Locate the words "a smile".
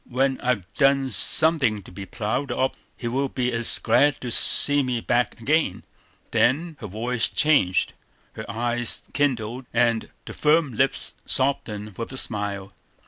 12.11-12.73